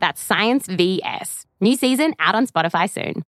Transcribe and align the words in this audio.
That's 0.00 0.20
Science 0.20 0.66
VS. 0.66 1.46
New 1.60 1.76
season 1.76 2.14
out 2.18 2.34
on 2.34 2.46
Spotify 2.46 2.88
soon. 2.88 3.22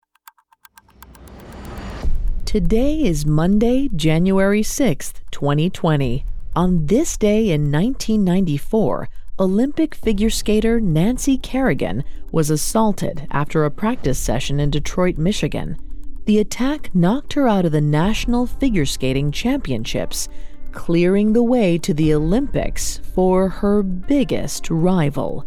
Today 2.45 3.03
is 3.03 3.25
Monday, 3.25 3.89
January 3.95 4.61
6th, 4.61 5.21
2020. 5.31 6.25
On 6.55 6.85
this 6.85 7.17
day 7.17 7.51
in 7.51 7.71
1994, 7.71 9.09
Olympic 9.39 9.95
figure 9.95 10.29
skater 10.29 10.79
Nancy 10.79 11.37
Kerrigan 11.37 12.03
was 12.31 12.49
assaulted 12.49 13.27
after 13.31 13.65
a 13.65 13.71
practice 13.71 14.19
session 14.19 14.59
in 14.59 14.69
Detroit, 14.69 15.17
Michigan. 15.17 15.77
The 16.25 16.39
attack 16.39 16.93
knocked 16.93 17.33
her 17.33 17.47
out 17.47 17.65
of 17.65 17.71
the 17.71 17.81
National 17.81 18.45
Figure 18.45 18.85
Skating 18.85 19.31
Championships, 19.31 20.27
clearing 20.71 21.33
the 21.33 21.43
way 21.43 21.77
to 21.79 21.93
the 21.93 22.13
Olympics 22.13 22.99
for 23.15 23.49
her 23.49 23.81
biggest 23.81 24.69
rival, 24.69 25.45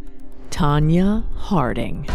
Tonya 0.52 1.24
Harding. 1.34 2.06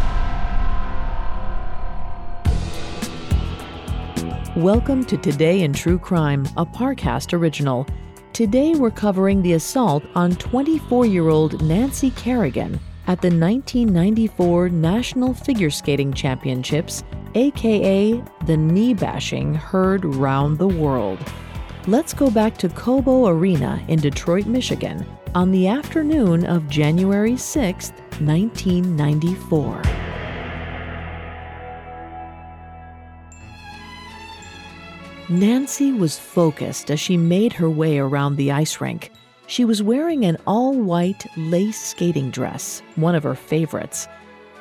Welcome 4.55 5.03
to 5.05 5.17
Today 5.17 5.63
in 5.63 5.73
True 5.73 5.97
Crime, 5.97 6.45
a 6.55 6.63
Parcast 6.63 7.33
original. 7.33 7.87
Today 8.33 8.75
we're 8.75 8.91
covering 8.91 9.41
the 9.41 9.53
assault 9.53 10.03
on 10.13 10.35
24 10.35 11.07
year 11.07 11.29
old 11.29 11.63
Nancy 11.63 12.11
Kerrigan 12.11 12.79
at 13.07 13.21
the 13.21 13.29
1994 13.29 14.69
National 14.69 15.33
Figure 15.33 15.71
Skating 15.71 16.13
Championships, 16.13 17.03
aka 17.33 18.23
the 18.45 18.57
knee 18.57 18.93
bashing 18.93 19.55
heard 19.55 20.05
round 20.05 20.59
the 20.59 20.67
world. 20.67 21.17
Let's 21.87 22.13
go 22.13 22.29
back 22.29 22.55
to 22.59 22.69
Cobo 22.69 23.29
Arena 23.29 23.83
in 23.87 23.99
Detroit, 23.99 24.45
Michigan 24.45 25.07
on 25.33 25.51
the 25.51 25.67
afternoon 25.67 26.45
of 26.45 26.67
January 26.67 27.37
6, 27.37 27.93
1994. 28.19 29.81
Nancy 35.29 35.91
was 35.91 36.17
focused 36.17 36.89
as 36.89 36.99
she 36.99 37.17
made 37.17 37.51
her 37.51 37.69
way 37.69 37.97
around 37.97 38.37
the 38.37 38.51
ice 38.51 38.79
rink. 38.79 39.11
She 39.45 39.65
was 39.65 39.83
wearing 39.83 40.23
an 40.23 40.37
all 40.47 40.73
white 40.73 41.25
lace 41.35 41.79
skating 41.79 42.31
dress, 42.31 42.81
one 42.95 43.13
of 43.13 43.23
her 43.23 43.35
favorites. 43.35 44.07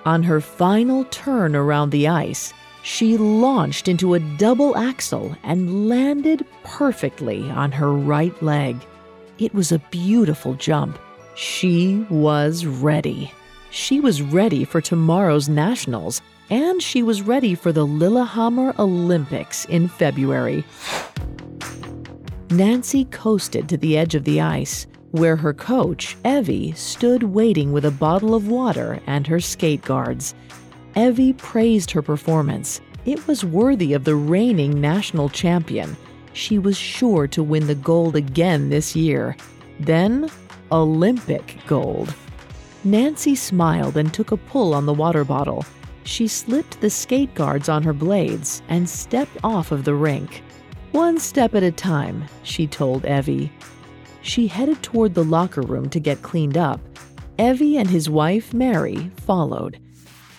On 0.04 0.22
her 0.22 0.40
final 0.40 1.04
turn 1.06 1.54
around 1.54 1.90
the 1.90 2.08
ice, 2.08 2.52
she 2.82 3.16
launched 3.16 3.88
into 3.88 4.14
a 4.14 4.20
double 4.38 4.76
axel 4.76 5.36
and 5.42 5.88
landed 5.88 6.44
perfectly 6.62 7.48
on 7.50 7.72
her 7.72 7.92
right 7.92 8.40
leg. 8.42 8.76
It 9.38 9.52
was 9.54 9.72
a 9.72 9.82
beautiful 9.90 10.54
jump. 10.54 10.98
She 11.34 12.06
was 12.10 12.64
ready. 12.64 13.32
She 13.76 14.00
was 14.00 14.22
ready 14.22 14.64
for 14.64 14.80
tomorrow's 14.80 15.50
nationals 15.50 16.22
and 16.48 16.80
she 16.80 17.02
was 17.02 17.20
ready 17.20 17.54
for 17.54 17.72
the 17.72 17.84
Lillehammer 17.84 18.74
Olympics 18.78 19.66
in 19.66 19.86
February. 19.86 20.64
Nancy 22.48 23.04
coasted 23.04 23.68
to 23.68 23.76
the 23.76 23.98
edge 23.98 24.14
of 24.14 24.24
the 24.24 24.40
ice, 24.40 24.86
where 25.10 25.36
her 25.36 25.52
coach, 25.52 26.16
Evy, 26.24 26.72
stood 26.72 27.22
waiting 27.22 27.70
with 27.70 27.84
a 27.84 27.90
bottle 27.90 28.34
of 28.34 28.48
water 28.48 28.98
and 29.06 29.26
her 29.26 29.40
skate 29.40 29.82
guards. 29.82 30.34
Evy 30.96 31.34
praised 31.34 31.90
her 31.90 32.00
performance. 32.00 32.80
It 33.04 33.28
was 33.28 33.44
worthy 33.44 33.92
of 33.92 34.04
the 34.04 34.16
reigning 34.16 34.80
national 34.80 35.28
champion. 35.28 35.98
She 36.32 36.58
was 36.58 36.78
sure 36.78 37.26
to 37.28 37.42
win 37.42 37.66
the 37.66 37.74
gold 37.74 38.16
again 38.16 38.70
this 38.70 38.96
year. 38.96 39.36
Then, 39.78 40.30
Olympic 40.72 41.58
gold. 41.66 42.14
Nancy 42.86 43.34
smiled 43.34 43.98
and 43.98 44.14
took 44.14 44.32
a 44.32 44.36
pull 44.36 44.72
on 44.72 44.86
the 44.86 44.94
water 44.94 45.24
bottle 45.24 45.64
she 46.06 46.28
slipped 46.28 46.80
the 46.80 46.90
skate 46.90 47.34
guards 47.34 47.68
on 47.68 47.82
her 47.82 47.92
blades 47.92 48.62
and 48.68 48.88
stepped 48.88 49.36
off 49.42 49.72
of 49.72 49.84
the 49.84 49.94
rink. 49.94 50.42
One 50.92 51.18
step 51.18 51.54
at 51.54 51.62
a 51.62 51.72
time, 51.72 52.24
she 52.42 52.66
told 52.66 53.04
Evy. 53.04 53.50
She 54.22 54.46
headed 54.46 54.82
toward 54.82 55.14
the 55.14 55.24
locker 55.24 55.62
room 55.62 55.90
to 55.90 56.00
get 56.00 56.22
cleaned 56.22 56.56
up. 56.56 56.80
Evy 57.38 57.76
and 57.76 57.90
his 57.90 58.08
wife, 58.08 58.54
Mary, 58.54 59.10
followed. 59.16 59.78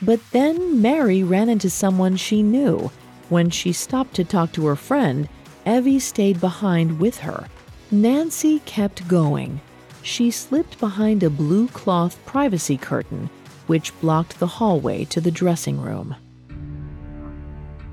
But 0.01 0.19
then 0.31 0.81
Mary 0.81 1.23
ran 1.23 1.49
into 1.49 1.69
someone 1.69 2.15
she 2.15 2.41
knew. 2.41 2.91
When 3.29 3.49
she 3.49 3.73
stopped 3.73 4.13
to 4.15 4.23
talk 4.23 4.53
to 4.53 4.65
her 4.67 4.75
friend, 4.75 5.27
Evy 5.65 5.99
stayed 5.99 6.39
behind 6.39 6.99
with 6.99 7.17
her. 7.19 7.47
Nancy 7.91 8.59
kept 8.59 9.07
going. 9.07 9.59
She 10.07 10.31
slipped 10.31 10.79
behind 10.79 11.21
a 11.21 11.29
blue 11.29 11.67
cloth 11.67 12.17
privacy 12.25 12.77
curtain 12.77 13.29
which 13.67 13.91
blocked 13.99 14.39
the 14.39 14.47
hallway 14.47 15.03
to 15.03 15.19
the 15.19 15.29
dressing 15.29 15.81
room. 15.81 16.15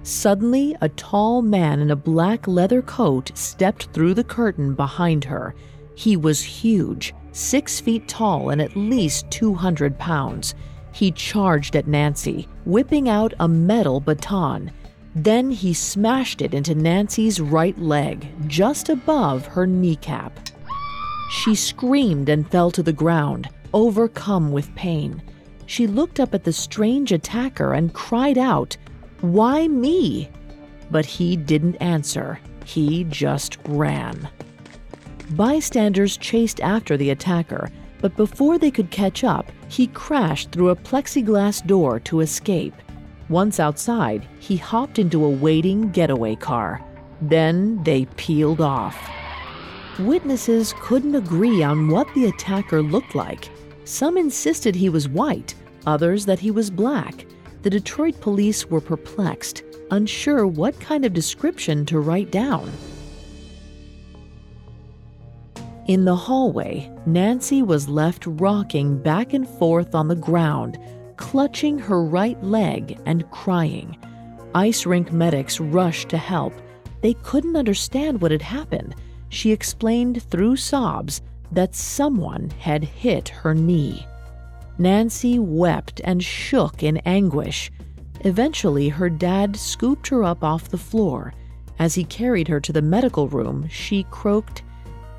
Suddenly, 0.04 0.76
a 0.80 0.90
tall 0.90 1.42
man 1.42 1.80
in 1.80 1.90
a 1.90 1.96
black 1.96 2.46
leather 2.46 2.82
coat 2.82 3.32
stepped 3.34 3.86
through 3.86 4.14
the 4.14 4.22
curtain 4.22 4.74
behind 4.74 5.24
her. 5.24 5.56
He 5.96 6.16
was 6.16 6.40
huge, 6.40 7.12
six 7.32 7.80
feet 7.80 8.06
tall 8.06 8.50
and 8.50 8.62
at 8.62 8.76
least 8.76 9.28
200 9.32 9.98
pounds. 9.98 10.54
He 10.92 11.10
charged 11.10 11.74
at 11.74 11.88
Nancy, 11.88 12.46
whipping 12.64 13.08
out 13.08 13.34
a 13.40 13.48
metal 13.48 13.98
baton. 13.98 14.70
Then 15.16 15.50
he 15.50 15.74
smashed 15.74 16.42
it 16.42 16.54
into 16.54 16.76
Nancy's 16.76 17.40
right 17.40 17.76
leg, 17.76 18.28
just 18.46 18.88
above 18.88 19.46
her 19.48 19.66
kneecap. 19.66 20.53
She 21.30 21.54
screamed 21.54 22.28
and 22.28 22.50
fell 22.50 22.70
to 22.70 22.82
the 22.82 22.92
ground, 22.92 23.48
overcome 23.72 24.52
with 24.52 24.74
pain. 24.74 25.22
She 25.66 25.86
looked 25.86 26.20
up 26.20 26.34
at 26.34 26.44
the 26.44 26.52
strange 26.52 27.12
attacker 27.12 27.72
and 27.72 27.92
cried 27.92 28.38
out, 28.38 28.76
Why 29.20 29.66
me? 29.68 30.30
But 30.90 31.06
he 31.06 31.36
didn't 31.36 31.76
answer. 31.76 32.38
He 32.64 33.04
just 33.04 33.58
ran. 33.66 34.28
Bystanders 35.30 36.16
chased 36.16 36.60
after 36.60 36.96
the 36.96 37.10
attacker, 37.10 37.70
but 38.00 38.16
before 38.16 38.58
they 38.58 38.70
could 38.70 38.90
catch 38.90 39.24
up, 39.24 39.50
he 39.68 39.86
crashed 39.88 40.50
through 40.50 40.68
a 40.68 40.76
plexiglass 40.76 41.66
door 41.66 41.98
to 42.00 42.20
escape. 42.20 42.74
Once 43.30 43.58
outside, 43.58 44.28
he 44.38 44.56
hopped 44.56 44.98
into 44.98 45.24
a 45.24 45.30
waiting 45.30 45.90
getaway 45.90 46.34
car. 46.34 46.84
Then 47.22 47.82
they 47.82 48.04
peeled 48.16 48.60
off. 48.60 49.13
Witnesses 50.00 50.74
couldn't 50.80 51.14
agree 51.14 51.62
on 51.62 51.88
what 51.88 52.12
the 52.14 52.26
attacker 52.26 52.82
looked 52.82 53.14
like. 53.14 53.48
Some 53.84 54.16
insisted 54.16 54.74
he 54.74 54.88
was 54.88 55.08
white, 55.08 55.54
others 55.86 56.26
that 56.26 56.40
he 56.40 56.50
was 56.50 56.68
black. 56.68 57.26
The 57.62 57.70
Detroit 57.70 58.20
police 58.20 58.66
were 58.66 58.80
perplexed, 58.80 59.62
unsure 59.92 60.48
what 60.48 60.78
kind 60.80 61.04
of 61.04 61.12
description 61.12 61.86
to 61.86 62.00
write 62.00 62.32
down. 62.32 62.72
In 65.86 66.04
the 66.04 66.16
hallway, 66.16 66.90
Nancy 67.06 67.62
was 67.62 67.88
left 67.88 68.24
rocking 68.26 69.00
back 69.00 69.32
and 69.32 69.48
forth 69.48 69.94
on 69.94 70.08
the 70.08 70.16
ground, 70.16 70.76
clutching 71.18 71.78
her 71.78 72.02
right 72.02 72.42
leg 72.42 72.98
and 73.06 73.30
crying. 73.30 73.96
Ice 74.56 74.86
rink 74.86 75.12
medics 75.12 75.60
rushed 75.60 76.08
to 76.08 76.18
help. 76.18 76.52
They 77.00 77.14
couldn't 77.14 77.54
understand 77.54 78.20
what 78.20 78.32
had 78.32 78.42
happened. 78.42 78.96
She 79.34 79.50
explained 79.50 80.22
through 80.22 80.54
sobs 80.54 81.20
that 81.50 81.74
someone 81.74 82.50
had 82.60 82.84
hit 82.84 83.30
her 83.30 83.52
knee. 83.52 84.06
Nancy 84.78 85.40
wept 85.40 86.00
and 86.04 86.22
shook 86.22 86.84
in 86.84 86.98
anguish. 86.98 87.72
Eventually, 88.20 88.90
her 88.90 89.10
dad 89.10 89.56
scooped 89.56 90.06
her 90.06 90.22
up 90.22 90.44
off 90.44 90.68
the 90.68 90.78
floor. 90.78 91.34
As 91.80 91.96
he 91.96 92.04
carried 92.04 92.46
her 92.46 92.60
to 92.60 92.72
the 92.72 92.80
medical 92.80 93.26
room, 93.26 93.68
she 93.68 94.06
croaked, 94.08 94.62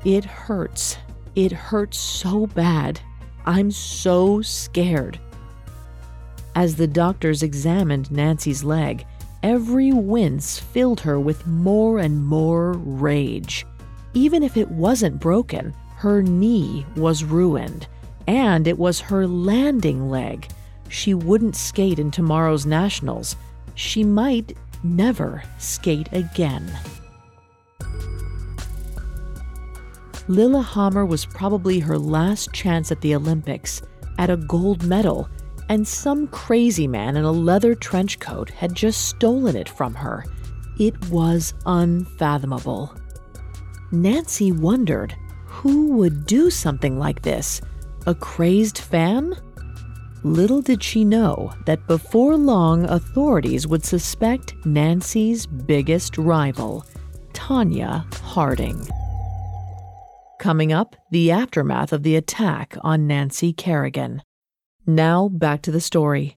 It 0.02 0.24
hurts. 0.24 0.96
It 1.34 1.52
hurts 1.52 1.98
so 1.98 2.46
bad. 2.46 2.98
I'm 3.44 3.70
so 3.70 4.40
scared. 4.40 5.20
As 6.54 6.76
the 6.76 6.86
doctors 6.88 7.42
examined 7.42 8.10
Nancy's 8.10 8.64
leg, 8.64 9.04
every 9.42 9.92
wince 9.92 10.58
filled 10.58 11.00
her 11.00 11.20
with 11.20 11.46
more 11.46 11.98
and 11.98 12.26
more 12.26 12.72
rage. 12.78 13.66
Even 14.16 14.42
if 14.42 14.56
it 14.56 14.70
wasn't 14.70 15.20
broken, 15.20 15.74
her 15.96 16.22
knee 16.22 16.86
was 16.96 17.22
ruined. 17.22 17.86
And 18.26 18.66
it 18.66 18.78
was 18.78 18.98
her 18.98 19.26
landing 19.26 20.08
leg. 20.08 20.48
She 20.88 21.12
wouldn't 21.12 21.54
skate 21.54 21.98
in 21.98 22.10
tomorrow's 22.10 22.64
nationals. 22.64 23.36
she 23.74 24.02
might 24.02 24.56
never 24.82 25.42
skate 25.58 26.08
again. 26.12 26.66
Lillehammer 30.28 31.04
was 31.04 31.26
probably 31.26 31.78
her 31.78 31.98
last 31.98 32.54
chance 32.54 32.90
at 32.90 33.02
the 33.02 33.14
Olympics, 33.14 33.82
at 34.16 34.30
a 34.30 34.38
gold 34.38 34.82
medal, 34.82 35.28
and 35.68 35.86
some 35.86 36.26
crazy 36.28 36.86
man 36.86 37.18
in 37.18 37.24
a 37.24 37.30
leather 37.30 37.74
trench 37.74 38.18
coat 38.18 38.48
had 38.48 38.74
just 38.74 39.08
stolen 39.08 39.56
it 39.56 39.68
from 39.68 39.94
her. 39.94 40.24
It 40.78 41.10
was 41.10 41.52
unfathomable. 41.66 42.96
Nancy 43.92 44.52
wondered 44.52 45.16
who 45.46 45.92
would 45.92 46.26
do 46.26 46.50
something 46.50 46.98
like 46.98 47.22
this? 47.22 47.60
A 48.06 48.14
crazed 48.14 48.78
fan? 48.78 49.34
Little 50.22 50.60
did 50.60 50.82
she 50.82 51.04
know 51.04 51.52
that 51.66 51.86
before 51.86 52.36
long, 52.36 52.84
authorities 52.84 53.66
would 53.66 53.84
suspect 53.84 54.54
Nancy's 54.66 55.46
biggest 55.46 56.18
rival, 56.18 56.84
Tonya 57.32 58.12
Harding. 58.16 58.86
Coming 60.40 60.72
up, 60.72 60.96
the 61.10 61.30
aftermath 61.30 61.92
of 61.92 62.02
the 62.02 62.16
attack 62.16 62.76
on 62.82 63.06
Nancy 63.06 63.52
Kerrigan. 63.52 64.22
Now, 64.86 65.28
back 65.28 65.62
to 65.62 65.70
the 65.70 65.80
story. 65.80 66.36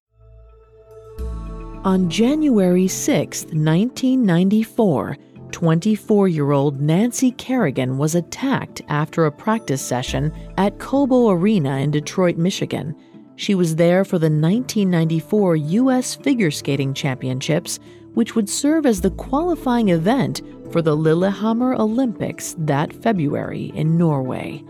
On 1.83 2.09
January 2.09 2.87
6, 2.87 3.45
1994, 3.45 5.17
24 5.51 6.27
year 6.27 6.51
old 6.51 6.81
Nancy 6.81 7.31
Kerrigan 7.31 7.97
was 7.97 8.15
attacked 8.15 8.81
after 8.87 9.25
a 9.25 9.31
practice 9.31 9.81
session 9.81 10.31
at 10.57 10.79
Cobo 10.79 11.29
Arena 11.29 11.77
in 11.77 11.91
Detroit, 11.91 12.37
Michigan. 12.37 12.95
She 13.35 13.55
was 13.55 13.75
there 13.75 14.03
for 14.03 14.19
the 14.19 14.25
1994 14.25 15.55
U.S. 15.55 16.15
Figure 16.15 16.51
Skating 16.51 16.93
Championships, 16.93 17.79
which 18.13 18.35
would 18.35 18.49
serve 18.49 18.85
as 18.85 19.01
the 19.01 19.11
qualifying 19.11 19.89
event 19.89 20.41
for 20.71 20.81
the 20.81 20.95
Lillehammer 20.95 21.73
Olympics 21.73 22.55
that 22.57 22.93
February 22.93 23.71
in 23.75 23.97
Norway. 23.97 24.63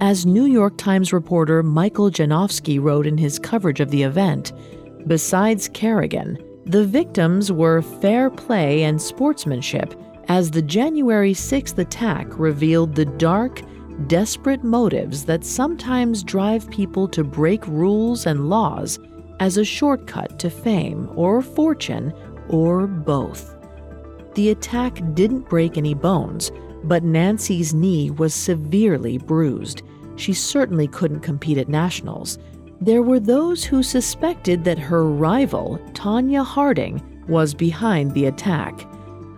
As 0.00 0.24
New 0.24 0.46
York 0.46 0.78
Times 0.78 1.12
reporter 1.12 1.62
Michael 1.62 2.10
Janofsky 2.10 2.80
wrote 2.80 3.06
in 3.06 3.18
his 3.18 3.38
coverage 3.38 3.80
of 3.80 3.90
the 3.90 4.02
event, 4.02 4.52
besides 5.06 5.68
Kerrigan, 5.68 6.38
the 6.66 6.84
victims 6.84 7.50
were 7.50 7.82
fair 7.82 8.30
play 8.30 8.82
and 8.84 9.00
sportsmanship, 9.00 9.94
as 10.28 10.50
the 10.50 10.62
January 10.62 11.32
6th 11.32 11.78
attack 11.78 12.38
revealed 12.38 12.94
the 12.94 13.06
dark, 13.06 13.62
desperate 14.06 14.62
motives 14.62 15.24
that 15.24 15.44
sometimes 15.44 16.22
drive 16.22 16.70
people 16.70 17.08
to 17.08 17.24
break 17.24 17.66
rules 17.66 18.26
and 18.26 18.48
laws 18.48 18.98
as 19.40 19.56
a 19.56 19.64
shortcut 19.64 20.38
to 20.38 20.50
fame 20.50 21.10
or 21.14 21.42
fortune 21.42 22.12
or 22.48 22.86
both. 22.86 23.56
The 24.34 24.50
attack 24.50 25.00
didn't 25.14 25.48
break 25.48 25.76
any 25.76 25.94
bones, 25.94 26.52
but 26.84 27.02
Nancy's 27.02 27.74
knee 27.74 28.10
was 28.10 28.32
severely 28.32 29.18
bruised. 29.18 29.82
She 30.16 30.32
certainly 30.32 30.86
couldn't 30.86 31.20
compete 31.20 31.58
at 31.58 31.68
nationals. 31.68 32.38
There 32.82 33.02
were 33.02 33.20
those 33.20 33.62
who 33.62 33.82
suspected 33.82 34.64
that 34.64 34.78
her 34.78 35.04
rival, 35.04 35.78
Tonya 35.92 36.42
Harding, 36.42 37.02
was 37.28 37.52
behind 37.52 38.12
the 38.12 38.24
attack. 38.24 38.86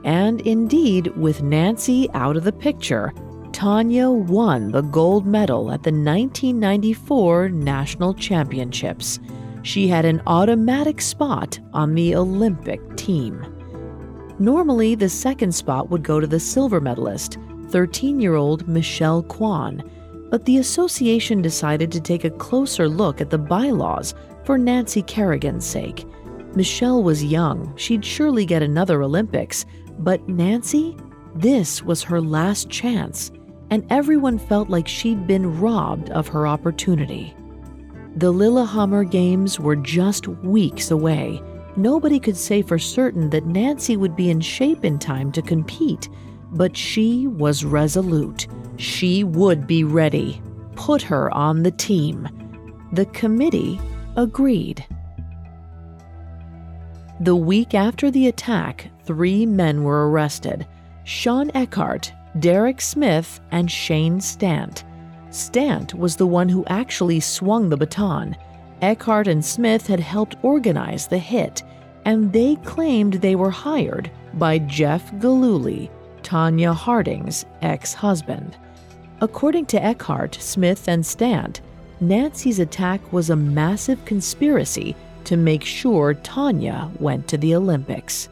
And 0.04 0.40
indeed, 0.42 1.08
with 1.16 1.42
Nancy 1.42 2.08
out 2.14 2.36
of 2.36 2.44
the 2.44 2.52
picture, 2.52 3.12
Tonya 3.50 4.12
won 4.12 4.70
the 4.70 4.82
gold 4.82 5.26
medal 5.26 5.72
at 5.72 5.82
the 5.82 5.90
1994 5.90 7.48
National 7.48 8.14
Championships. 8.14 9.18
She 9.62 9.88
had 9.88 10.04
an 10.04 10.22
automatic 10.26 11.00
spot 11.00 11.58
on 11.72 11.94
the 11.94 12.14
Olympic 12.14 12.96
team. 12.96 13.44
Normally, 14.38 14.94
the 14.94 15.08
second 15.08 15.52
spot 15.52 15.90
would 15.90 16.04
go 16.04 16.20
to 16.20 16.26
the 16.28 16.40
silver 16.40 16.80
medalist, 16.80 17.38
13 17.70 18.20
year 18.20 18.34
old 18.34 18.68
Michelle 18.68 19.22
Kwan, 19.24 19.82
but 20.32 20.46
the 20.46 20.56
association 20.56 21.42
decided 21.42 21.92
to 21.92 22.00
take 22.00 22.24
a 22.24 22.30
closer 22.30 22.88
look 22.88 23.20
at 23.20 23.28
the 23.28 23.36
bylaws 23.36 24.14
for 24.44 24.56
Nancy 24.56 25.02
Kerrigan's 25.02 25.66
sake. 25.66 26.06
Michelle 26.56 27.02
was 27.02 27.22
young, 27.22 27.76
she'd 27.76 28.02
surely 28.02 28.46
get 28.46 28.62
another 28.62 29.02
Olympics, 29.02 29.66
but 29.98 30.26
Nancy? 30.30 30.96
This 31.34 31.82
was 31.82 32.02
her 32.02 32.18
last 32.18 32.70
chance, 32.70 33.30
and 33.68 33.84
everyone 33.90 34.38
felt 34.38 34.70
like 34.70 34.88
she'd 34.88 35.26
been 35.26 35.60
robbed 35.60 36.08
of 36.12 36.28
her 36.28 36.46
opportunity. 36.46 37.36
The 38.16 38.30
Lillehammer 38.30 39.04
Games 39.04 39.60
were 39.60 39.76
just 39.76 40.28
weeks 40.28 40.90
away, 40.90 41.42
Nobody 41.76 42.20
could 42.20 42.36
say 42.36 42.60
for 42.60 42.78
certain 42.78 43.30
that 43.30 43.46
Nancy 43.46 43.96
would 43.96 44.14
be 44.14 44.28
in 44.28 44.40
shape 44.40 44.84
in 44.84 44.98
time 44.98 45.32
to 45.32 45.40
compete, 45.40 46.10
but 46.52 46.76
she 46.76 47.26
was 47.26 47.64
resolute. 47.64 48.46
She 48.76 49.24
would 49.24 49.66
be 49.66 49.84
ready. 49.84 50.42
Put 50.76 51.02
her 51.02 51.32
on 51.34 51.62
the 51.62 51.70
team. 51.70 52.28
The 52.92 53.06
committee 53.06 53.80
agreed. 54.16 54.84
The 57.20 57.36
week 57.36 57.74
after 57.74 58.10
the 58.10 58.26
attack, 58.26 58.90
three 59.04 59.46
men 59.46 59.84
were 59.84 60.10
arrested 60.10 60.66
Shawn 61.04 61.50
Eckardt, 61.54 62.12
Derek 62.38 62.80
Smith, 62.80 63.40
and 63.50 63.70
Shane 63.70 64.20
Stant. 64.20 64.84
Stant 65.30 65.94
was 65.94 66.16
the 66.16 66.26
one 66.26 66.48
who 66.48 66.64
actually 66.66 67.20
swung 67.20 67.68
the 67.68 67.76
baton. 67.76 68.36
Eckhart 68.82 69.28
and 69.28 69.44
Smith 69.44 69.86
had 69.86 70.00
helped 70.00 70.36
organize 70.42 71.06
the 71.06 71.18
hit, 71.18 71.62
and 72.04 72.32
they 72.32 72.56
claimed 72.56 73.14
they 73.14 73.36
were 73.36 73.50
hired 73.50 74.10
by 74.34 74.58
Jeff 74.58 75.16
Gillooly, 75.18 75.90
Tonya 76.32 76.74
Harding's 76.74 77.44
ex 77.60 77.92
husband. 77.92 78.56
According 79.20 79.66
to 79.66 79.84
Eckardt, 79.84 80.36
Smith, 80.40 80.88
and 80.88 81.04
Stant, 81.04 81.60
Nancy's 82.00 82.58
attack 82.58 83.12
was 83.12 83.28
a 83.28 83.36
massive 83.36 84.02
conspiracy 84.06 84.96
to 85.24 85.36
make 85.36 85.62
sure 85.62 86.14
Tonya 86.14 86.90
went 86.98 87.28
to 87.28 87.36
the 87.36 87.54
Olympics. 87.54 88.30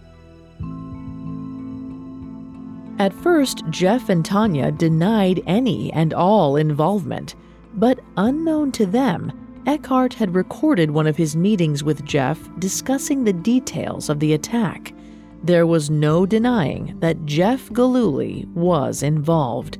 At 2.99 3.13
first, 3.13 3.65
Jeff 3.69 4.09
and 4.09 4.25
Tonya 4.25 4.79
denied 4.79 5.43
any 5.47 5.93
and 5.93 6.15
all 6.15 6.57
involvement, 6.57 7.35
but 7.75 8.01
unknown 8.17 8.73
to 8.73 8.87
them, 8.87 9.31
Eckardt 9.67 10.15
had 10.15 10.35
recorded 10.35 10.91
one 10.91 11.07
of 11.07 11.19
his 11.19 11.37
meetings 11.37 11.85
with 11.85 12.07
Jeff 12.07 12.39
discussing 12.59 13.25
the 13.25 13.35
details 13.35 14.09
of 14.09 14.21
the 14.21 14.33
attack. 14.33 14.95
There 15.43 15.67
was 15.67 15.91
no 15.91 16.27
denying 16.27 16.99
that 17.01 17.25
Jeff 17.25 17.73
Gillooly 17.73 18.47
was 18.55 19.03
involved. 19.03 19.79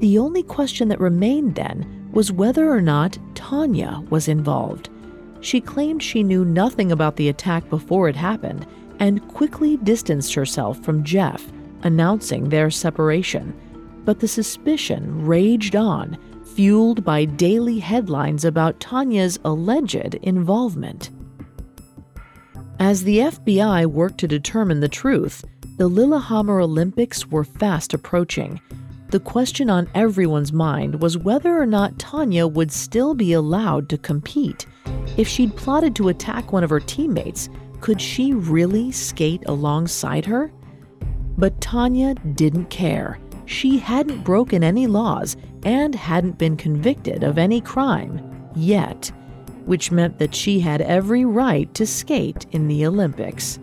The 0.00 0.18
only 0.18 0.42
question 0.42 0.88
that 0.88 1.00
remained 1.00 1.54
then 1.54 2.08
was 2.12 2.32
whether 2.32 2.70
or 2.70 2.82
not 2.82 3.18
Tonya 3.34 4.08
was 4.10 4.28
involved. 4.28 4.90
She 5.40 5.60
claimed 5.60 6.02
she 6.02 6.22
knew 6.22 6.44
nothing 6.44 6.92
about 6.92 7.16
the 7.16 7.28
attack 7.28 7.68
before 7.70 8.08
it 8.08 8.16
happened 8.16 8.66
and 8.98 9.26
quickly 9.28 9.78
distanced 9.78 10.34
herself 10.34 10.78
from 10.84 11.02
Jeff, 11.02 11.50
announcing 11.82 12.48
their 12.48 12.70
separation. 12.70 13.54
But 14.04 14.20
the 14.20 14.28
suspicion 14.28 15.24
raged 15.24 15.76
on 15.76 16.18
fueled 16.44 17.04
by 17.04 17.24
daily 17.24 17.78
headlines 17.78 18.44
about 18.44 18.80
Tonya's 18.80 19.38
alleged 19.44 20.16
involvement. 20.16 21.10
As 22.80 23.04
the 23.04 23.18
FBI 23.18 23.86
worked 23.86 24.18
to 24.18 24.26
determine 24.26 24.80
the 24.80 24.88
truth, 24.88 25.44
the 25.76 25.86
Lillehammer 25.86 26.60
Olympics 26.60 27.26
were 27.26 27.44
fast 27.44 27.92
approaching. 27.92 28.58
The 29.10 29.20
question 29.20 29.68
on 29.68 29.86
everyone's 29.94 30.52
mind 30.52 31.02
was 31.02 31.18
whether 31.18 31.60
or 31.60 31.66
not 31.66 31.98
Tonya 31.98 32.50
would 32.50 32.72
still 32.72 33.14
be 33.14 33.34
allowed 33.34 33.90
to 33.90 33.98
compete. 33.98 34.66
If 35.18 35.28
she'd 35.28 35.56
plotted 35.56 35.94
to 35.96 36.08
attack 36.08 36.52
one 36.52 36.64
of 36.64 36.70
her 36.70 36.80
teammates, 36.80 37.50
could 37.80 38.00
she 38.00 38.32
really 38.32 38.90
skate 38.90 39.42
alongside 39.44 40.24
her? 40.24 40.50
But 41.36 41.60
Tonya 41.60 42.34
didn't 42.34 42.70
care 42.70 43.20
she 43.50 43.78
hadn't 43.78 44.22
broken 44.22 44.62
any 44.62 44.86
laws 44.86 45.36
and 45.64 45.92
hadn't 45.92 46.38
been 46.38 46.56
convicted 46.56 47.24
of 47.24 47.36
any 47.36 47.60
crime 47.60 48.50
yet, 48.54 49.10
which 49.66 49.90
meant 49.90 50.18
that 50.18 50.34
she 50.34 50.60
had 50.60 50.80
every 50.80 51.24
right 51.24 51.72
to 51.74 51.86
skate 51.86 52.46
in 52.52 52.68
the 52.68 52.86
Olympics. 52.86 53.58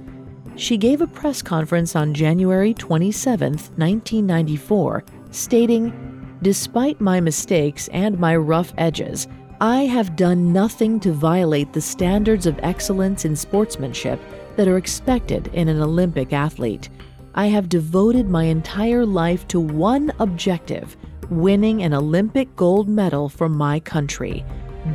She 0.56 0.77
gave 0.77 1.01
a 1.01 1.08
press 1.08 1.42
conference 1.42 1.96
on 1.96 2.13
January 2.13 2.74
27, 2.74 3.54
1994, 3.54 5.04
stating, 5.32 6.38
Despite 6.42 7.01
my 7.01 7.20
mistakes 7.20 7.88
and 7.89 8.20
my 8.20 8.36
rough 8.36 8.74
edges, 8.77 9.27
I 9.60 9.82
have 9.86 10.16
done 10.16 10.54
nothing 10.54 11.00
to 11.01 11.12
violate 11.12 11.74
the 11.74 11.82
standards 11.82 12.46
of 12.46 12.60
excellence 12.62 13.25
in 13.25 13.36
sportsmanship 13.36 14.20
that 14.56 14.68
are 14.68 14.77
expected 14.77 15.48
in 15.54 15.68
an 15.68 15.82
Olympic 15.82 16.34
athlete. 16.34 16.89
I 17.36 17.48
have 17.48 17.70
devoted 17.70 18.30
my 18.30 18.44
entire 18.44 19.06
life 19.06 19.48
to 19.50 19.60
one 19.60 20.12
objective 20.20 20.96
winning 21.30 21.84
an 21.84 21.94
Olympic 21.94 22.56
gold 22.56 22.88
medal 22.88 23.30
for 23.30 23.50
my 23.50 23.80
country. 23.80 24.46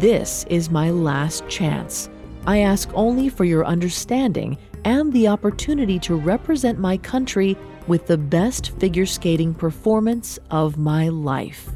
This 0.00 0.44
is 0.49 0.70
my 0.70 0.90
last 0.90 1.46
chance. 1.49 2.08
I 2.46 2.58
ask 2.58 2.90
only 2.94 3.28
for 3.28 3.44
your 3.44 3.64
understanding 3.64 4.56
and 4.84 5.12
the 5.12 5.28
opportunity 5.28 5.99
to 6.00 6.16
represent 6.16 6.78
my 6.78 6.96
country 6.96 7.56
with 7.87 8.06
the 8.06 8.18
best 8.18 8.70
figure 8.78 9.06
skating 9.06 9.54
performance 9.54 10.38
of 10.50 10.78
my 10.78 11.08
life. 11.08 11.68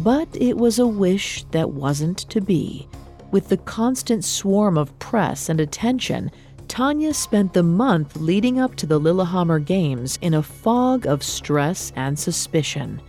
But 0.00 0.28
it 0.32 0.56
was 0.56 0.78
a 0.78 0.86
wish 0.86 1.44
that 1.52 1.70
wasn't 1.70 2.18
to 2.30 2.40
be. 2.40 2.88
With 3.30 3.48
the 3.48 3.56
constant 3.58 4.24
swarm 4.24 4.76
of 4.76 4.98
press 4.98 5.48
and 5.48 5.60
attention, 5.60 6.30
Tonya 6.66 7.14
spent 7.14 7.54
the 7.54 7.62
month 7.62 8.16
leading 8.16 8.58
up 8.58 8.74
to 8.76 8.86
the 8.86 8.98
Lillehammer 8.98 9.58
Games 9.58 10.18
in 10.20 10.34
a 10.34 10.42
fog 10.42 11.06
of 11.06 11.22
stress 11.22 11.92
and 11.96 12.18
suspicion. 12.18 13.00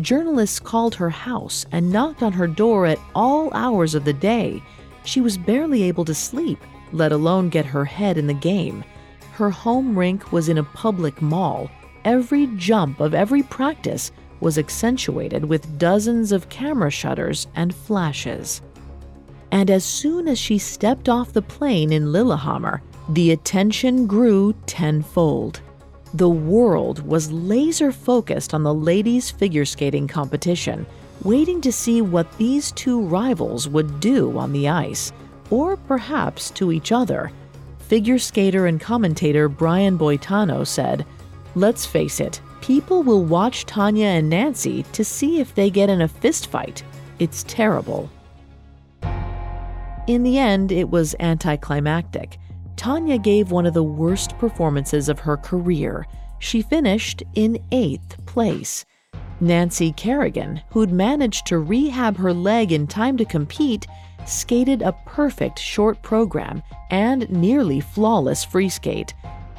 Journalists 0.00 0.58
called 0.58 0.94
her 0.96 1.10
house 1.10 1.66
and 1.70 1.92
knocked 1.92 2.22
on 2.22 2.32
her 2.32 2.48
door 2.48 2.86
at 2.86 2.98
all 3.14 3.52
hours 3.54 3.94
of 3.94 4.04
the 4.04 4.12
day. 4.12 4.62
She 5.04 5.20
was 5.20 5.38
barely 5.38 5.84
able 5.84 6.04
to 6.06 6.14
sleep, 6.14 6.58
let 6.92 7.12
alone 7.12 7.48
get 7.48 7.64
her 7.66 7.84
head 7.84 8.18
in 8.18 8.26
the 8.26 8.34
game. 8.34 8.84
Her 9.32 9.50
home 9.50 9.98
rink 9.98 10.32
was 10.32 10.48
in 10.48 10.58
a 10.58 10.64
public 10.64 11.22
mall. 11.22 11.70
Every 12.04 12.48
jump 12.56 13.00
of 13.00 13.14
every 13.14 13.42
practice 13.42 14.10
was 14.40 14.58
accentuated 14.58 15.44
with 15.44 15.78
dozens 15.78 16.32
of 16.32 16.48
camera 16.48 16.90
shutters 16.90 17.46
and 17.54 17.74
flashes. 17.74 18.62
And 19.52 19.70
as 19.70 19.84
soon 19.84 20.26
as 20.26 20.38
she 20.38 20.58
stepped 20.58 21.08
off 21.08 21.32
the 21.32 21.42
plane 21.42 21.92
in 21.92 22.10
Lillehammer, 22.10 22.82
the 23.08 23.30
attention 23.30 24.06
grew 24.06 24.54
tenfold. 24.66 25.60
The 26.14 26.28
world 26.30 27.04
was 27.04 27.32
laser 27.32 27.90
focused 27.90 28.54
on 28.54 28.62
the 28.62 28.72
ladies' 28.72 29.32
figure 29.32 29.64
skating 29.64 30.06
competition, 30.06 30.86
waiting 31.24 31.60
to 31.62 31.72
see 31.72 32.02
what 32.02 32.38
these 32.38 32.70
two 32.70 33.00
rivals 33.00 33.68
would 33.68 33.98
do 33.98 34.38
on 34.38 34.52
the 34.52 34.68
ice, 34.68 35.12
or 35.50 35.76
perhaps 35.76 36.52
to 36.52 36.70
each 36.70 36.92
other. 36.92 37.32
Figure 37.80 38.20
skater 38.20 38.68
and 38.68 38.80
commentator 38.80 39.48
Brian 39.48 39.98
Boitano 39.98 40.64
said, 40.64 41.04
Let's 41.56 41.84
face 41.84 42.20
it, 42.20 42.40
people 42.60 43.02
will 43.02 43.24
watch 43.24 43.66
Tonya 43.66 44.18
and 44.18 44.30
Nancy 44.30 44.84
to 44.92 45.04
see 45.04 45.40
if 45.40 45.52
they 45.56 45.68
get 45.68 45.90
in 45.90 46.00
a 46.00 46.08
fistfight. 46.08 46.82
It's 47.18 47.42
terrible. 47.48 48.08
In 50.06 50.22
the 50.22 50.38
end, 50.38 50.70
it 50.70 50.90
was 50.90 51.16
anticlimactic. 51.18 52.38
Tonya 52.76 53.22
gave 53.22 53.50
one 53.50 53.66
of 53.66 53.74
the 53.74 53.82
worst 53.82 54.36
performances 54.38 55.08
of 55.08 55.20
her 55.20 55.36
career. 55.36 56.06
She 56.38 56.62
finished 56.62 57.22
in 57.34 57.58
eighth 57.72 58.24
place. 58.26 58.84
Nancy 59.40 59.92
Kerrigan, 59.92 60.60
who'd 60.70 60.92
managed 60.92 61.46
to 61.46 61.58
rehab 61.58 62.16
her 62.16 62.32
leg 62.32 62.72
in 62.72 62.86
time 62.86 63.16
to 63.16 63.24
compete, 63.24 63.86
skated 64.26 64.82
a 64.82 64.92
perfect 65.06 65.58
short 65.58 66.00
program 66.02 66.62
and 66.90 67.28
nearly 67.30 67.80
flawless 67.80 68.44
free 68.44 68.68
skate. 68.68 69.14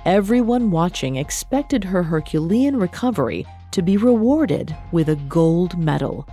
Everyone 0.05 0.72
watching 0.72 1.15
expected 1.15 1.84
her 1.84 2.03
Herculean 2.03 2.77
recovery 2.77 3.45
to 3.72 3.81
be 3.81 3.98
rewarded 3.98 4.75
with 4.91 5.10
a 5.10 5.15
gold 5.27 5.77
medal. 5.77 6.27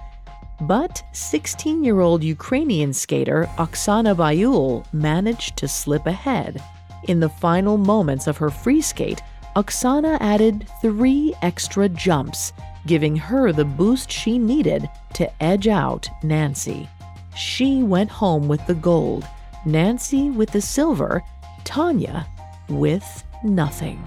But 0.60 1.02
16 1.12 1.82
year 1.82 2.00
old 2.00 2.22
Ukrainian 2.22 2.92
skater 2.92 3.48
Oksana 3.56 4.14
Baiul 4.14 4.84
managed 4.92 5.56
to 5.56 5.66
slip 5.66 6.06
ahead. 6.06 6.62
In 7.08 7.20
the 7.20 7.28
final 7.28 7.76
moments 7.76 8.26
of 8.26 8.36
her 8.36 8.50
free 8.50 8.80
skate, 8.80 9.22
Oksana 9.56 10.18
added 10.20 10.66
three 10.80 11.34
extra 11.42 11.88
jumps, 11.88 12.52
giving 12.86 13.16
her 13.16 13.52
the 13.52 13.64
boost 13.64 14.10
she 14.10 14.38
needed 14.38 14.88
to 15.14 15.42
edge 15.42 15.68
out 15.68 16.08
Nancy. 16.22 16.88
She 17.36 17.82
went 17.82 18.10
home 18.10 18.48
with 18.48 18.64
the 18.66 18.74
gold, 18.74 19.26
Nancy 19.66 20.30
with 20.30 20.50
the 20.50 20.60
silver, 20.60 21.22
Tonya 21.64 22.26
with 22.68 23.24
nothing. 23.44 24.02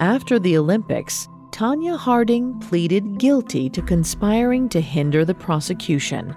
After 0.00 0.38
the 0.38 0.56
Olympics, 0.58 1.28
Tonya 1.50 1.96
Harding 1.96 2.58
pleaded 2.60 3.18
guilty 3.18 3.70
to 3.70 3.80
conspiring 3.80 4.68
to 4.70 4.80
hinder 4.80 5.24
the 5.24 5.34
prosecution. 5.34 6.34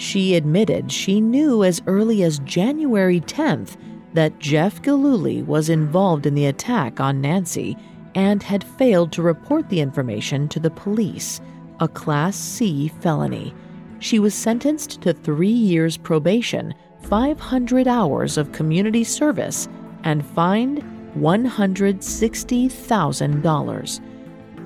She 0.00 0.34
admitted 0.34 0.90
she 0.90 1.20
knew 1.20 1.62
as 1.62 1.82
early 1.86 2.22
as 2.22 2.38
January 2.38 3.20
10th 3.20 3.76
that 4.14 4.38
Jeff 4.38 4.80
Gillooly 4.80 5.42
was 5.42 5.68
involved 5.68 6.24
in 6.24 6.34
the 6.34 6.46
attack 6.46 7.00
on 7.00 7.20
Nancy 7.20 7.76
and 8.14 8.42
had 8.42 8.64
failed 8.64 9.12
to 9.12 9.20
report 9.20 9.68
the 9.68 9.80
information 9.80 10.48
to 10.48 10.58
the 10.58 10.70
police, 10.70 11.42
a 11.80 11.88
Class 11.88 12.34
C 12.34 12.88
felony. 12.88 13.52
She 13.98 14.18
was 14.18 14.32
sentenced 14.32 15.02
to 15.02 15.12
three 15.12 15.48
years 15.48 15.98
probation, 15.98 16.72
500 17.02 17.86
hours 17.86 18.38
of 18.38 18.52
community 18.52 19.04
service, 19.04 19.68
and 20.04 20.24
fined 20.24 20.82
$160,000. 21.18 24.00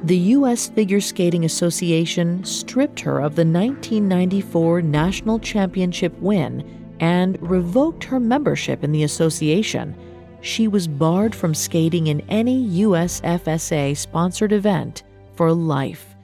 The 0.05 0.19
U.S. 0.19 0.69
Figure 0.69 1.01
Skating 1.01 1.47
Association 1.47 2.45
stripped 2.45 3.01
her 3.01 3.21
of 3.21 3.37
the 3.37 3.47
1994 3.47 4.83
National 4.83 5.39
Championship 5.39 6.13
win 6.19 6.95
and 7.01 7.41
revoked 7.41 8.05
her 8.05 8.21
membership 8.21 8.85
in 8.85 8.93
the 8.93 9.05
association. 9.05 9.97
She 10.43 10.69
was 10.69 10.87
barred 10.87 11.35
from 11.35 11.55
skating 11.55 12.09
in 12.09 12.21
any 12.29 12.69
USFSA 12.83 13.97
sponsored 13.97 14.53
event 14.53 15.05
for 15.37 15.55
life. 15.55 16.15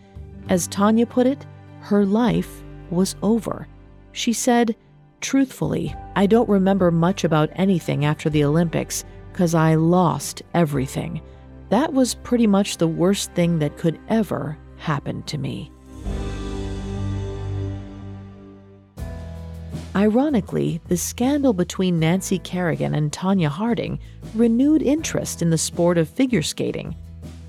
As 0.50 0.68
Tonya 0.68 1.08
put 1.08 1.26
it, 1.26 1.46
her 1.80 2.04
life 2.04 2.62
was 2.90 3.16
over. 3.22 3.66
She 4.12 4.34
said, 4.34 4.76
Truthfully, 5.22 5.94
I 6.16 6.26
don't 6.26 6.50
remember 6.50 6.90
much 6.90 7.25
about 7.25 7.49
anything 7.54 8.04
after 8.04 8.28
the 8.28 8.44
Olympics 8.44 9.06
because 9.32 9.54
I 9.54 9.76
lost 9.76 10.42
everything. 10.52 11.22
That 11.70 11.92
was 11.92 12.14
pretty 12.16 12.46
much 12.46 12.76
the 12.76 12.88
worst 12.88 13.32
thing 13.32 13.60
that 13.60 13.78
could 13.78 13.98
ever 14.08 14.58
happen 14.76 15.22
to 15.24 15.38
me. 15.38 15.70
Ironically, 19.94 20.80
the 20.88 20.96
scandal 20.96 21.52
between 21.52 21.98
Nancy 21.98 22.38
Kerrigan 22.38 22.94
and 22.94 23.10
Tonya 23.10 23.48
Harding 23.48 23.98
renewed 24.34 24.82
interest 24.82 25.42
in 25.42 25.50
the 25.50 25.58
sport 25.58 25.98
of 25.98 26.08
figure 26.08 26.42
skating. 26.42 26.94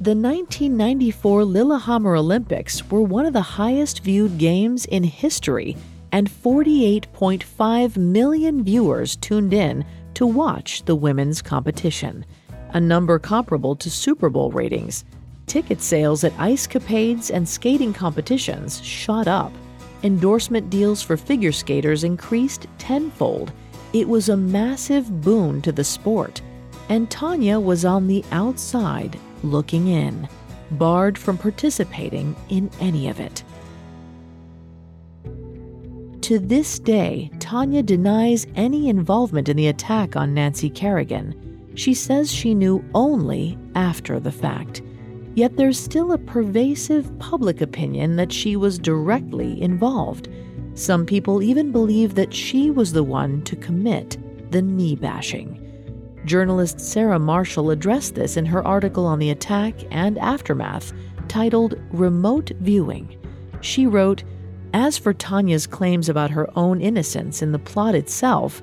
The 0.02 0.16
1994 0.16 1.46
Lillehammer 1.46 2.16
Olympics 2.16 2.90
were 2.90 3.04
one 3.04 3.26
of 3.26 3.34
the 3.34 3.42
highest 3.42 4.04
viewed 4.04 4.38
games 4.38 4.86
in 4.86 5.04
history, 5.04 5.78
and 6.12 6.30
48.5 6.30 7.98
million 7.98 8.64
viewers 8.64 9.16
tuned 9.16 9.54
in 9.54 9.86
to 10.16 10.26
watch 10.26 10.84
the 10.86 10.96
women's 10.96 11.42
competition, 11.42 12.26
a 12.74 12.80
number 12.80 13.20
comparable 13.20 13.76
to 13.76 13.90
Super 13.90 14.30
Bowl 14.30 14.52
ratings. 14.52 15.06
Ticket 15.48 15.82
sales 15.82 16.24
at 16.24 16.34
ice 16.38 16.68
capades 16.68 17.30
and 17.30 17.48
skating 17.48 17.94
competitions 17.94 18.84
shot 18.84 19.28
up. 19.28 19.52
Endorsement 20.04 20.70
deals 20.70 21.02
for 21.02 21.18
figure 21.18 21.52
skaters 21.52 22.04
increased 22.04 22.68
tenfold. 22.78 23.52
It 23.94 24.08
was 24.08 24.30
a 24.30 24.38
massive 24.38 25.22
boon 25.22 25.62
to 25.64 25.72
the 25.72 25.84
sport, 25.84 26.42
and 26.90 27.10
Tonya 27.10 27.62
was 27.62 27.86
on 27.86 28.08
the 28.08 28.24
outside 28.32 29.20
looking 29.44 29.88
in, 29.88 30.28
barred 30.72 31.18
from 31.18 31.38
participating 31.38 32.36
in 32.50 32.70
any 32.80 33.10
of 33.10 33.20
it. 33.20 33.44
To 36.22 36.40
this 36.40 36.80
day, 36.80 37.30
Tonya 37.40 37.86
denies 37.86 38.48
any 38.56 38.88
involvement 38.88 39.50
in 39.50 39.58
the 39.58 39.68
attack 39.68 40.16
on 40.16 40.34
Nancy 40.34 40.70
Kerrigan. 40.70 41.51
She 41.76 41.94
says 41.94 42.32
she 42.32 42.54
knew 42.54 42.84
only 42.94 43.58
after 43.76 44.20
the 44.20 44.32
fact. 44.32 44.82
Yet 45.36 45.56
there's 45.56 45.80
still 45.80 46.12
a 46.12 46.18
pervasive 46.18 47.18
public 47.20 47.62
opinion 47.62 48.18
that 48.18 48.34
she 48.34 48.56
was 48.56 48.78
directly 48.78 49.62
involved. 49.62 50.28
Some 50.74 51.06
people 51.06 51.42
even 51.42 51.72
believe 51.72 52.16
that 52.16 52.34
she 52.34 52.70
was 52.70 52.92
the 52.92 53.04
one 53.04 53.42
to 53.44 53.56
commit 53.56 54.18
the 54.52 54.62
knee 54.62 54.96
bashing. 54.96 55.58
Journalist 56.26 56.80
Sarah 56.80 57.20
Marshall 57.20 57.72
addressed 57.72 58.16
this 58.16 58.38
in 58.38 58.46
her 58.46 58.66
article 58.66 59.06
on 59.06 59.20
the 59.20 59.32
attack 59.32 59.76
and 59.90 60.18
aftermath, 60.20 60.94
titled 61.28 61.76
Remote 61.92 62.52
Viewing. 62.60 63.18
She 63.62 63.88
wrote 63.88 64.24
As 64.74 64.98
for 64.98 65.14
Tonya's 65.14 65.66
claims 65.66 66.10
about 66.10 66.32
her 66.32 66.50
own 66.58 66.82
innocence 66.82 67.42
in 67.42 67.52
the 67.52 67.60
plot 67.60 67.96
itself, 67.96 68.62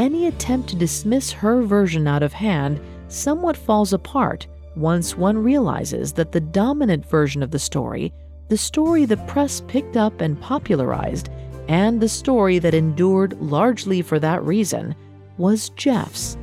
any 0.00 0.28
attempt 0.28 0.70
to 0.70 0.76
dismiss 0.76 1.30
her 1.30 1.60
version 1.60 2.08
out 2.08 2.22
of 2.22 2.32
hand 2.32 2.80
somewhat 3.08 3.54
falls 3.54 3.92
apart 3.92 4.46
once 4.74 5.14
one 5.14 5.36
realizes 5.36 6.10
that 6.14 6.32
the 6.32 6.40
dominant 6.40 7.04
version 7.04 7.42
of 7.42 7.50
the 7.50 7.58
story, 7.58 8.10
the 8.48 8.56
story 8.56 9.04
the 9.04 9.18
press 9.18 9.60
picked 9.68 9.98
up 9.98 10.22
and 10.22 10.40
popularized, 10.40 11.28
and 11.68 12.00
the 12.00 12.08
story 12.08 12.58
that 12.58 12.72
endured 12.72 13.38
largely 13.42 14.00
for 14.00 14.18
that 14.18 14.42
reason, 14.42 14.96
was 15.36 15.68
Jeff's. 15.70 16.38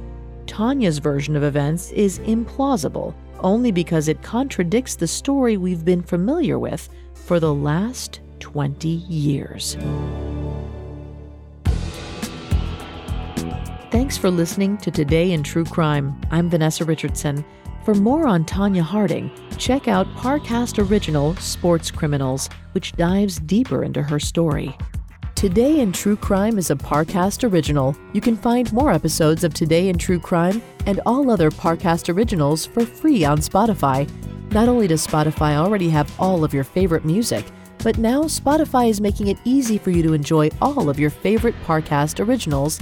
Tonya's 0.45 0.99
version 0.99 1.35
of 1.35 1.41
events 1.41 1.91
is 1.93 2.19
implausible 2.19 3.15
only 3.39 3.71
because 3.71 4.07
it 4.07 4.21
contradicts 4.21 4.95
the 4.95 5.07
story 5.07 5.57
we've 5.57 5.83
been 5.83 6.03
familiar 6.03 6.59
with 6.59 6.89
for 7.15 7.39
the 7.39 7.53
last 7.53 8.19
20 8.39 8.87
years. 8.87 9.75
Thanks 13.89 14.17
for 14.17 14.29
listening 14.29 14.77
to 14.79 14.91
Today 14.91 15.31
in 15.31 15.43
True 15.43 15.63
Crime. 15.63 16.19
I'm 16.29 16.49
Vanessa 16.49 16.83
Richardson. 16.83 17.45
For 17.85 17.95
more 17.95 18.27
on 18.27 18.43
Tonya 18.43 18.81
Harding, 18.81 19.31
check 19.57 19.87
out 19.87 20.13
Parcast 20.15 20.85
Original 20.89 21.37
Sports 21.37 21.89
Criminals, 21.89 22.49
which 22.73 22.91
dives 22.97 23.39
deeper 23.39 23.85
into 23.85 24.03
her 24.03 24.19
story. 24.19 24.75
Today 25.35 25.79
in 25.79 25.93
True 25.93 26.17
Crime 26.17 26.57
is 26.57 26.69
a 26.69 26.75
Parcast 26.75 27.49
original. 27.49 27.95
You 28.11 28.19
can 28.19 28.35
find 28.35 28.71
more 28.73 28.91
episodes 28.91 29.45
of 29.45 29.53
Today 29.53 29.87
in 29.87 29.97
True 29.97 30.19
Crime 30.19 30.61
and 30.85 30.99
all 31.05 31.31
other 31.31 31.49
Parcast 31.49 32.13
originals 32.13 32.65
for 32.65 32.85
free 32.85 33.23
on 33.23 33.37
Spotify. 33.37 34.05
Not 34.51 34.67
only 34.67 34.87
does 34.87 35.07
Spotify 35.07 35.55
already 35.55 35.87
have 35.91 36.13
all 36.19 36.43
of 36.43 36.53
your 36.53 36.65
favorite 36.65 37.05
music, 37.05 37.45
but 37.85 37.97
now 37.97 38.23
Spotify 38.23 38.89
is 38.89 38.99
making 38.99 39.29
it 39.29 39.37
easy 39.45 39.77
for 39.77 39.91
you 39.91 40.03
to 40.03 40.11
enjoy 40.11 40.49
all 40.61 40.89
of 40.89 40.99
your 40.99 41.09
favorite 41.09 41.55
Parcast 41.65 42.25
originals, 42.25 42.81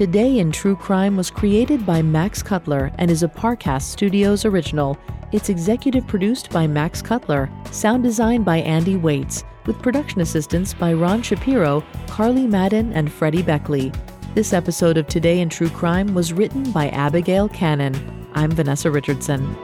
Today 0.00 0.38
in 0.38 0.50
True 0.50 0.76
Crime 0.76 1.14
was 1.14 1.30
created 1.30 1.84
by 1.84 2.00
Max 2.00 2.42
Cutler 2.42 2.90
and 2.96 3.10
is 3.10 3.22
a 3.22 3.28
Parcast 3.28 3.82
Studios 3.82 4.46
original. 4.46 4.98
It's 5.30 5.50
executive 5.50 6.06
produced 6.06 6.48
by 6.48 6.66
Max 6.66 7.02
Cutler, 7.02 7.50
sound 7.70 8.02
designed 8.02 8.46
by 8.46 8.60
Andy 8.60 8.96
Waits 8.96 9.44
with 9.66 9.82
production 9.82 10.22
assistance 10.22 10.72
by 10.72 10.94
Ron 10.94 11.20
Shapiro, 11.20 11.84
Carly 12.06 12.46
Madden, 12.46 12.94
and 12.94 13.12
Freddie 13.12 13.42
Beckley. 13.42 13.92
This 14.34 14.54
episode 14.54 14.96
of 14.96 15.06
Today 15.06 15.40
in 15.40 15.50
True 15.50 15.68
Crime 15.68 16.14
was 16.14 16.32
written 16.32 16.72
by 16.72 16.88
Abigail 16.88 17.50
Cannon. 17.50 18.26
I'm 18.32 18.52
Vanessa 18.52 18.90
Richardson. 18.90 19.54